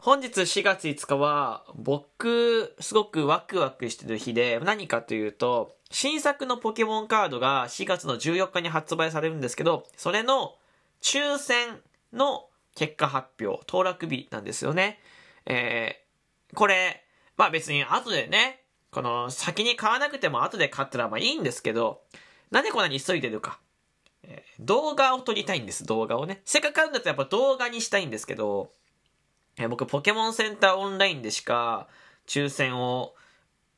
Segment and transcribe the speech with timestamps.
[0.00, 10.54] 本日4月5日は、僕、すごくワクワクしてる日で、何かというと、新作のポケモンカードが4月の14日に発売されるんですけど、それの
[11.02, 11.80] 抽選
[12.12, 15.00] の結果発表、当落日なんですよね。
[15.46, 17.02] えー、これ、
[17.36, 18.62] まあ別に後でね、
[18.92, 22.02] この先に買わなくても後で買ったらまあいいんですけど、
[22.52, 23.58] なんでこんなに急いでるか。
[24.60, 26.40] 動画を撮りたいんです、動画をね。
[26.44, 28.70] せっかく買うんだったらやっぱ動画にしたいんですけど、
[29.58, 31.88] え、僕ポケモンセンターオンラインでしか
[32.26, 33.14] 抽選を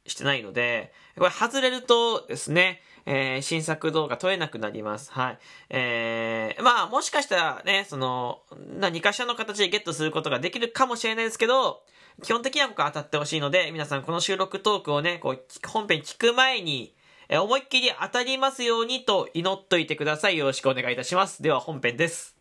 [0.06, 5.10] してないので、これ外れるとですね、えー、新作動画撮れなくなります。
[5.12, 5.38] はい。
[5.70, 8.42] えー、まあ、もしかしたらね、その、
[8.78, 11.82] 何かしらの形でゲットすることができるかもしれないですけど、
[12.22, 16.94] 基本的には僕は当たってほしいので、皆さんこの収録トークをね、こう、本編聞く前に、
[17.28, 20.36] えー、思いっきり当たりますようにと祈っといてください。
[20.36, 21.42] よろしくお願いいたします。
[21.42, 22.39] では本編です。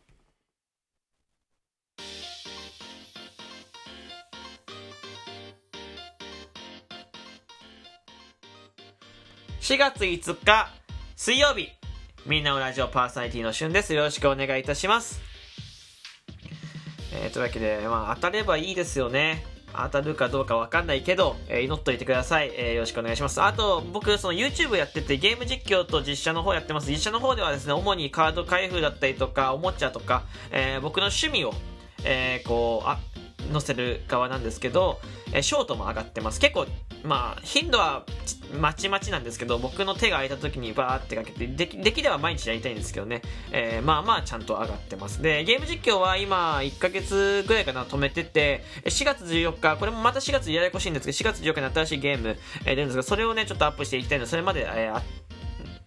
[9.70, 10.67] 4月5日
[11.16, 11.70] 水曜日
[12.25, 13.94] みんなのラジオパーソナリティのしゅんです。
[13.94, 15.22] よろしくお願いいたします。
[17.14, 19.45] えー、というわけで、まあ、当たればいいですよね。
[19.72, 23.44] 当たるかどうかわかんないけど、えー、祈っといてください、えー、よろしくお願いします。
[23.44, 26.90] あと、僕、その YouTube やっててゲーム実況と実写の方やってます。
[26.90, 31.53] 実写の方ではですね、主にカード開封だったりとか、おもちゃとか、えー、僕の趣味を、
[32.06, 32.97] えー、こう、あ、
[33.52, 35.00] 載せる側なんですけど、
[35.31, 36.40] えー、ショートも上がってます。
[36.40, 36.66] 結構、
[37.03, 38.03] まあ、頻度は
[38.59, 45.22] まちまちなんですけど、僕の手が空いた時にバーってかけて、でき、できれば毎日やりたいんですけどね、えー、まあまあちゃんと上がってます。
[45.22, 54.91] で、ゲーム実況は今、1ヶ月ぐらいかな、止めてて、4月14日、これもまた4月ややこしいんですけど、4月14日に新しいゲーム、えー、出るんですが、それをね、ちょっとアップしていきたいので、それまで、え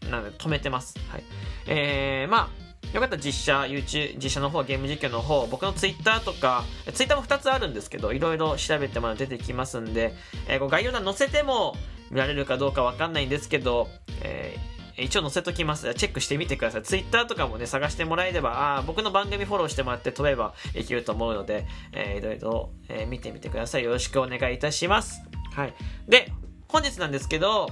[0.07, 0.99] ー、なんで止めてます。
[1.11, 1.25] はい。
[1.67, 2.62] えー、まあ、
[2.93, 10.15] よかったら実写、YouTube、実写の方、ゲーム実況の方、僕の Twitter とか、Twitter も2つあるんですけど、いろいろ調べてもら出てきますんで、
[10.47, 11.75] えー、概要欄載せても
[12.11, 13.89] 見られるかどうかわかんないんですけど、
[14.23, 15.93] えー、一応載せときます。
[15.95, 16.83] チェックしてみてください。
[16.83, 23.85] Twitter とかもね、探してもらえれば、あ僕の番組フォローしてもらって飛べばいけると思うので、えー、いろいろ、えー、見てみてください。
[23.85, 25.23] よろしくお願いいたします。
[25.55, 25.75] はい。
[26.09, 26.31] で、
[26.69, 27.69] 本日なんですけど、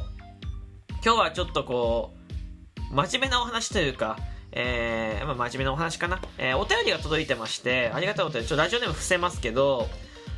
[1.04, 2.14] 今日はちょっとこ
[2.90, 4.18] う、真面目なお話というか、
[4.52, 6.20] えー、まあ、真面目なお話かな。
[6.38, 9.88] えー、お便りが届いてまして、ありがたいお便り、ちょっとラジオネーム伏せますけど、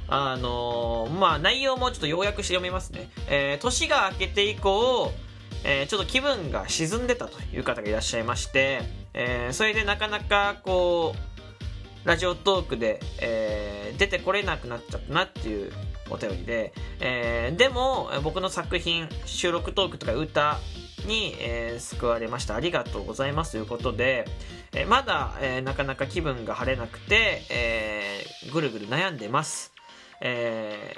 [0.08, 3.10] あのー、まあ、内容もちょっと要約して読みますね。
[3.28, 5.12] えー、年が明けて以降、
[5.64, 8.82] えー、ちょっと気分が沈んでたという方がいらっしゃいまして、
[9.14, 15.72] えー、それでなかなかこう、ラジオトークで、えー、出てこれなくなっちゃったなっていう
[16.10, 20.58] お便りで、えー、でも僕の作品、収録トークとか歌
[21.06, 22.54] に、えー、救われました。
[22.54, 24.26] ありがとうございますということで、
[24.72, 29.72] えー、まだ、えー、なかなか気分が晴れなくて、えー、ぐるぐる悩んでます。
[30.20, 30.96] え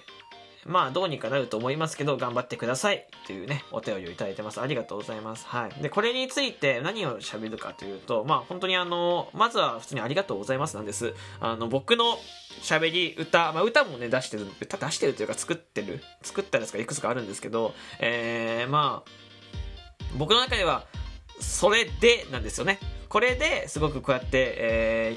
[0.66, 3.06] ー、まあ、どうにかなると思いますけど、頑張ってください。
[3.26, 4.60] というね、お便りをいただいてます。
[4.60, 5.46] ありがとうございます。
[5.46, 5.82] はい。
[5.82, 11.14] で、これについて何を喋るかというと、まあ、本当にあの、まずは普通にありがとうございますなんです。
[11.40, 12.18] あの、僕の
[12.62, 19.10] 喋り、歌、まあ、歌もね、出してる、歌出してるというか作ってる、作ったやつがいくつかあるんですけど、えー、まあ、
[20.16, 20.84] 僕の中では、
[21.40, 22.78] それでなんですよね。
[23.08, 25.16] これですごくこうやって、え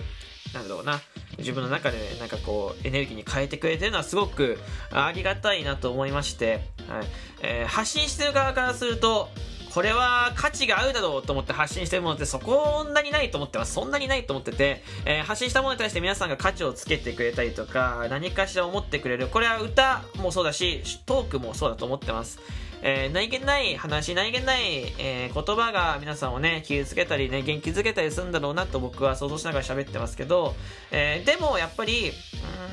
[0.51, 1.01] ー、なんだろうな、
[1.37, 4.59] 自分の中で、ねなんかこう、エネルギーに変えてくれてるのはすごく
[4.91, 7.07] ありがたいなと思いまして、はい
[7.41, 9.29] えー、発信してる側からすると、
[9.73, 13.73] これは価値があるだろうと思って発信してるものってそこんなにないと思ってます。
[13.73, 19.27] そんなにないと思ってて、えー、発信したものに対して皆さんが価値をつけてくれたりとか、何かしら思ってくれる。
[19.27, 22.39] これは歌もそうだし、トークもそうだと思ってます。
[22.81, 30.55] えー、何気ない話、何気ない、えー、言葉が皆さんをね、傷つけたりね、元気づけたりするんだろうなと僕は想像しながら喋ってますけど、
[30.91, 32.11] えー、でもやっぱり、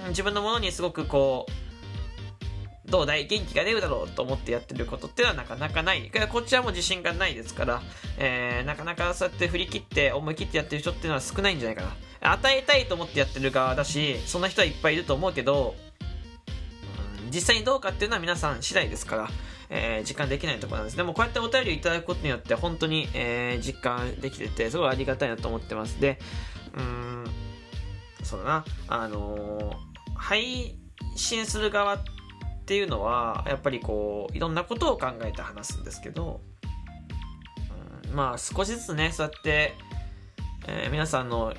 [0.05, 1.53] うん、自分のものにすごくこう、
[2.91, 3.27] どうだい？
[3.27, 6.13] 元気が出るだろうと思ってやってることっていうのはなかなかない。
[6.31, 7.83] こっちはもう自信がないですから、
[8.19, 11.83] えー、なかなかそうやって振り切って、思い切ってやってる人っていうのは少ないんじゃないか
[12.21, 12.33] な。
[12.33, 15.75] 与えたいと思ってやってる側だし、そんな人はいっぱいいると思うけど、
[17.33, 19.31] 実際にどうかっていうのは皆さん次第ですから、
[19.71, 20.97] えー、実感できないところなんです。
[20.97, 26.01] でもこうやってお便りいただくことによって本当に、えー、実感できてて、すごいありがたいなと思ってます。
[26.01, 26.19] で、
[26.77, 27.25] うん、
[28.23, 30.77] そうだな、あのー、配
[31.17, 32.05] 信する側っ
[32.67, 36.41] ていうのは、やっぱりこう、いろんなことを考えて話すんですけど、
[38.09, 39.75] うん、まあ少しずつね、そうやって、
[40.67, 41.55] え、皆さんの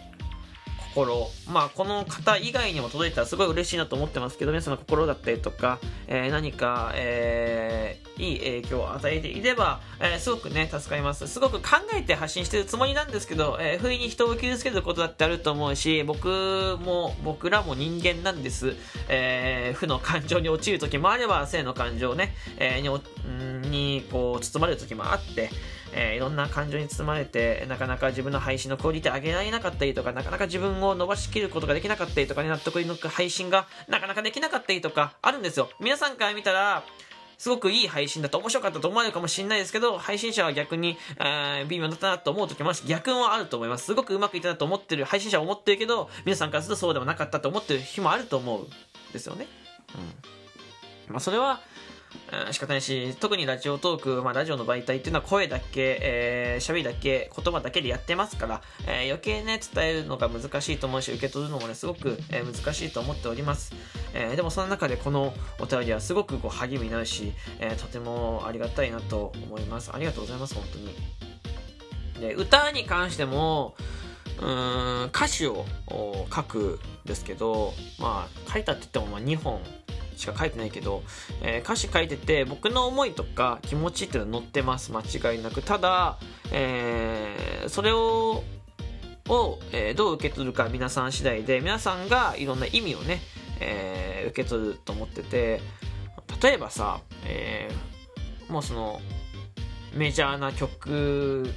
[0.96, 11.28] 心、まあ、この方以外にも届いたらすごい嬉しいなと思ってますけど、皆さんの心だったりとか、えー、何か、えー、いい影響を与えていれば、えー、すごくね、助かります。
[11.28, 18.74] すごく考えて発信してるつもりなんですけど、え、不意に人を傷つけることだってあると思うし、僕も、僕らも人間なんです。
[19.10, 22.90] え、負の感情に陥る時もあれば、性の感情ね、え、に、
[23.70, 25.50] にこう、包まれる時もあって、
[25.98, 35.70] えー、いろんな感情に包まれて、なかなか自分の配信のクオリティ上げられなかったりとか、なかなか自分を伸ばしきることができなかったりとかね、納得いく配信がなかなかできなかったりとか、あるんですよ。
[35.80, 36.84] 皆さんから見たら、
[37.38, 43.86] すごくいい配信だと面白かったと思われるかもしれないですけど、配信者は逆に、えー、微妙だったなと思う時もあるし、逆もあると思います。
[43.86, 48.68] すごくうまくいったなと思ってる、配信者は思ってるけど、皆さんからするとそうでもなかったと思ってる日もあると思うん
[49.14, 49.48] ですよね。
[51.08, 51.14] うん。
[51.14, 51.62] まあ、それは、
[52.46, 63.74] うん、仕方ないし、特にラジオトーク、まあ、ラジオの媒体っていうのは声だけ、えー、喋りだけ、言葉だけでやってますから、えー、余計ね、伝えるのが難しいと思うし、受け取るのもね、すごく、えー、難しいと思っております。
[64.14, 69.92] えー、でもその中でこのお便りはすごくこう励みになるし、えー、とてもありがたいなと思います。
[69.94, 70.96] ありがとうございます、本当に。
[72.22, 73.76] で、歌に関しても、
[74.40, 75.66] うーん歌詞を
[76.34, 79.62] 書くんですけど、まあ、書いたって言ってもまあ2本
[80.16, 81.04] しか書いてないけど、
[81.42, 84.92] えー、歌詞書いてて僕の思いとか気持ちっていうのは載ってます。
[84.92, 85.62] 間違いなく。
[85.62, 86.18] ただ、
[86.52, 88.44] えー、それを
[89.28, 93.22] を、えー、どう受け取るか皆さん次第で皆さんがいろんな意味をね、
[93.60, 95.62] えー、受け取ると思ってて
[96.42, 99.00] 例えばさ、えー、もうその
[99.96, 101.50] メジャーな曲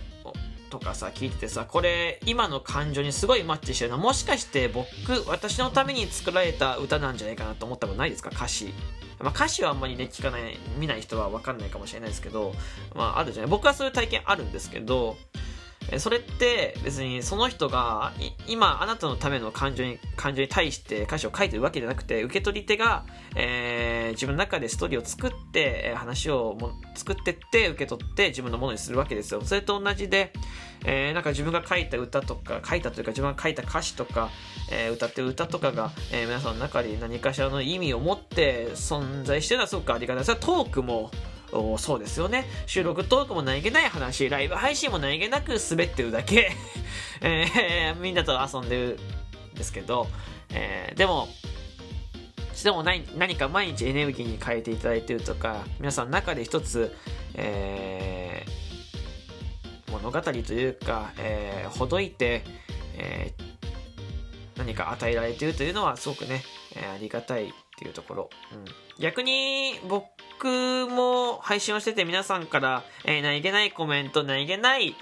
[0.70, 4.87] とかさ、聞いててさ、これ、今の感情にすごいマッチしてるのもしかして僕、
[5.29, 8.31] 私のために作られた歌なんじゃないかなと思ったことないですか？
[8.32, 8.73] 歌詞。
[9.20, 12.55] まあ、歌詞はあんまりね、聞かない、見ない人はわかんないかもしれないですけど、
[12.94, 13.50] まあ、あるじゃない？
[13.50, 15.17] 僕はそういう体験あるんですけど、
[15.96, 18.12] それって別にその人が
[18.46, 29.40] 今あなたのための感情に感情に対して歌詞を書いてるわけじゃなくて受け取り手が、えー、自分の中でストーリーを作って話をも作ってって受け取って自分のものにするわけですよ。
[29.43, 30.32] それと同じで、
[30.85, 34.29] えー、なんか自分が書いた歌とか書いたというか自分が書いた歌詞とか、
[34.70, 40.25] えー、歌ってる歌とかが、え皆さんの中に何かしらの意味を持って存在してるのはすごくありがたい。
[40.25, 41.11] それはトークも
[41.50, 42.45] そうですよね。
[42.67, 46.53] 収録トークも何気ない話、ライブ配信も何気なく滑ってるだけ、
[47.23, 48.99] えー、みんなと遊んでる
[49.53, 50.09] んですけど、
[50.50, 51.29] えー、でも、
[52.62, 56.95] でも何何か毎日エネルギーに変えていただいてるとか、皆さんの中で一つ、
[57.35, 62.43] えー、物語というか、えー、ほどいて、
[62.94, 66.43] えー、何か与えられているというのはすごくね、
[66.75, 68.31] えー、ありがたいっていうところ。
[68.53, 68.65] うん、
[68.99, 74.97] 逆に僕も配信をしてて皆さんから、えー、何気ないコメント、何気ない、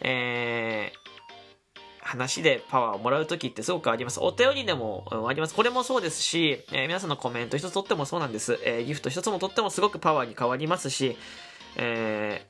[0.00, 4.18] えー、話でパワーをもらう時ってすごくあります。
[4.20, 5.54] お便りでも、うん、あります。
[5.54, 8.58] これもそうですし、えー、皆さんのコメント一つとってもそうなんです。
[8.64, 11.18] えー、ギフト一つもとってもすごくパワーに変わりますし、
[11.76, 12.46] え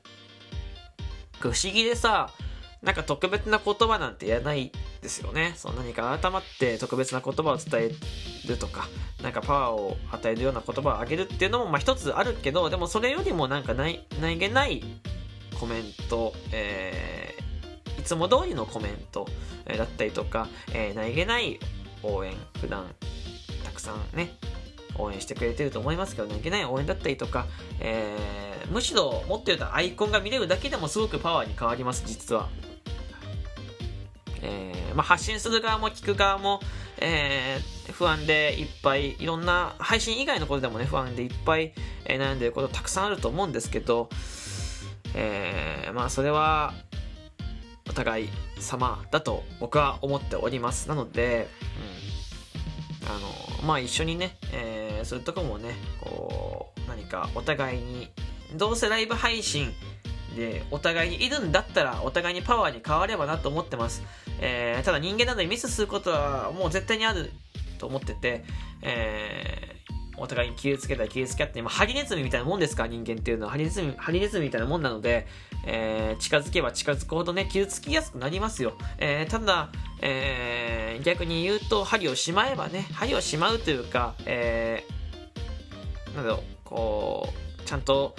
[1.33, 2.29] ー、不思議でさ、
[2.83, 4.71] なんか特別な言葉なんて言えない
[5.01, 5.53] ですよね。
[5.55, 8.87] その何か改まって特別な言葉を伝えるとか、
[9.21, 14.83] なんかパワーを与えるような言葉をあげるっていうのもまあ一つあるけど、でもそれよりもなんかない何気ない
[15.57, 19.27] コメント、えー、いつも通りのコメント
[19.65, 21.59] だったりとか、えー、何気ない
[22.03, 22.85] 応援、普段
[23.63, 24.35] たくさんね、
[24.97, 27.45] 応援してくれてると思いますけど、何気ない応援だったりとか、
[27.79, 32.49] えー、むしろ持ってるとアイコンが見れるだけでもすごくパワーに変わります、実は。
[34.43, 36.59] えー、まあ、発信する側も聞く側も、
[36.99, 41.73] えー、不安でいっぱいいろんな配信以外のことでもね不安でいっぱい、
[42.05, 44.09] え、悩んでることたくさんあると思うんですけど、
[45.15, 46.73] え、まあそれは
[47.89, 48.29] お互い
[48.59, 50.89] 様だと僕は思っております。
[50.89, 51.47] なので、
[53.01, 58.09] うん、あのまあ一緒にね、え、そういうとこもねこう何かお互いに
[58.55, 59.73] どうせライブ配信
[60.35, 64.03] でお互いにいるんだったらお互いにパワーに変わればなと思ってます、
[64.39, 67.31] えー、ただ人間などにミスすることはもう絶対にある
[67.77, 68.43] と思ってて、
[68.81, 72.87] えー、お互いに傷つけたり傷つけ合って、まあ、ハリネズミみたいなもんですか？
[72.87, 73.51] 人間っていうのは。
[73.51, 75.27] ハリネズミハリネズミみたいなもんなので、
[75.65, 79.69] えー、近づけば近づくほどね傷つきやすくなりますよ、えー、ただ、
[80.01, 88.15] えー、逆に言うと針をしまえばね針をしまうというか、えー、なんだろうこうちゃんと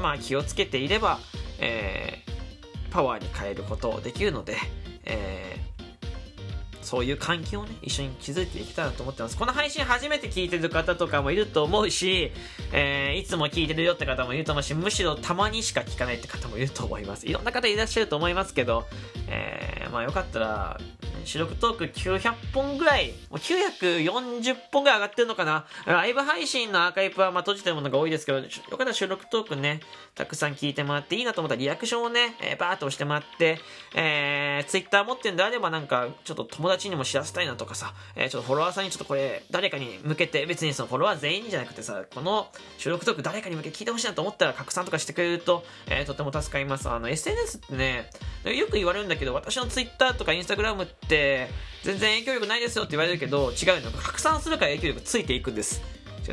[0.00, 1.18] まあ気をつけていれば、
[1.60, 4.56] えー、パワーに変えることできるので、
[5.04, 9.36] えー、そういう環境をね、一緒に築いていきたいなと思ってます。
[9.36, 12.32] この配信初めて聞いてる方とかもいると思うし、
[12.72, 17.26] えー、いつも聞いてるよって方もいると思うし、むしろたまにしか聞かないって方もいると思います。
[17.26, 18.86] いろんな方いらっしゃると思いますけど、
[19.28, 20.80] えー、まあよかったら、
[21.28, 25.66] 収録トーク900本ぐらい、もう940本ぐらい上がってるのかな？
[25.84, 29.80] ライブ配信のアーカイブはまあ閉じてるものが多いですけど、よかったら収録トークね、
[30.14, 33.58] たくさん聞いてもらっていいなと思ったらリアクションをね、えー、バーっと押してもらって、
[33.94, 46.88] えー、ツイッター持ってるんであればなんか、ちょっと友達にも知らせたいなとかさ、えー、ちょっとフォロワーさんにちょっとこれ、誰かに向けて、別にそのフォロワー全員じゃなくてさ、この収録トーク誰かに向けて聞いてほしいなと思ったら拡散とかしてくれると、えー、とても助かります。
[46.88, 48.08] あの、SNS ってね、
[48.44, 51.48] よく言われるんだけど、私のツイッターとかインスタグラムってって、
[51.82, 53.90] 全然影響力ないですよって言われるけど、違うの。
[53.92, 55.82] 拡散するから影響力ついていくんです。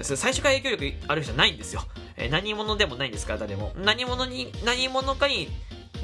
[0.02, 1.84] 最初から影響力ある人じゃないんですよ。
[2.18, 3.72] え、何者でもないんですから、誰も。
[3.76, 5.50] 何者に、何者かに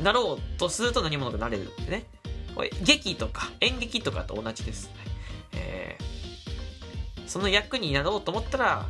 [0.01, 2.05] なろうとすると何者かなれるってね。
[2.55, 4.91] これ劇とか演劇とかと同じです。
[5.53, 8.85] えー、その役になろうと思ったら、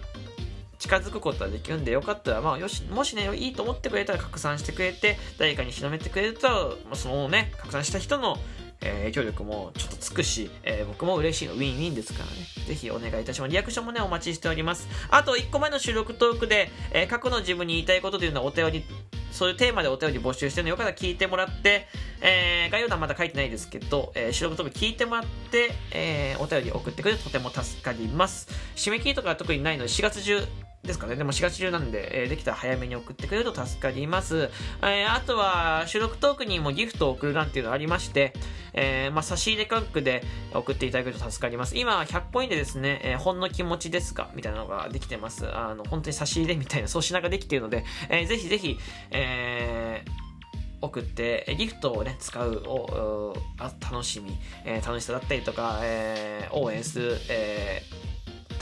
[0.77, 8.37] 近づくことはできるんでよかったら、まあ、よし、もしね、いいと思ってくれたら拡散してくれて、誰かに広めてくれると、そのね、拡散した人の、
[8.81, 12.31] えー、影響力もちょっとつくし、えー、僕も嬉しいの、ウィンウィンですからね。
[12.67, 13.51] ぜひお願いいたします。
[13.51, 14.87] リアクションもね、お待ちしております。
[15.09, 18.83] あと、1個前の収録トークで、えー、過去の自分に言いたいことというのはお便り、
[19.31, 21.87] そういうテーマでお便り募集してるので、よかったら聞いてもらって、
[22.21, 28.47] えー、概要欄まだ書いてないですけど、えー、収録トーク聞いてもらって、えー、お便り送ってくれるととても助かります。
[28.75, 30.43] 締め切りとかは特にないので、4月中、
[30.83, 31.15] ですかね。
[31.15, 34.49] でも4月中なんで、えー、できたら早めに送ってくれると助かります。
[34.81, 38.33] えー、あとは、収録トークにもギフトを送る欄っていうのがありまして、
[38.73, 40.23] えー、まあ、差し入れ価格で
[40.53, 41.77] 送っていただけると助かります。
[41.77, 45.47] 今、100ポイントですね、えー、ほんの気持ちですかみたいなのができてます。
[45.55, 48.79] あの、本当に差し入れみたいな、そうしなができているので、えー、ぜひぜひ、
[49.11, 54.35] えー、送って、ギフトをね、使うお楽しみ、
[54.65, 58.00] えー、楽しさだったりとか、えー、応援する、えー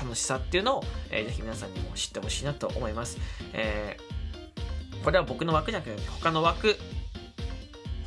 [0.10, 3.20] 楽しさっていうのを、えー、ぜひ皆さんにも知ってほしいなと思います。
[3.54, 6.76] えー、これは僕の枠じゃなくて、他の枠、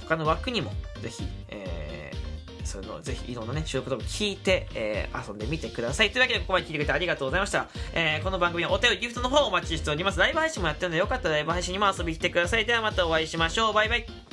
[0.01, 6.11] 他の枠にもぜひ、えー、そのをぜひいろんなね、収録とか聞いて、えー、遊んでみてください。
[6.11, 7.69] というわけで、ここまで聞いてくれてありがとうございました。
[7.95, 10.19] えー、この番組はお便りギフトの方をお待ちしております。
[10.19, 12.67] ライブ配信もやってるので、よかったらライブ配信にも遊びに来てください。
[12.67, 13.73] ではまたお会いしましょう。
[13.73, 14.32] バイバイ。